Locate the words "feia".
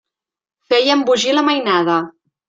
0.71-0.95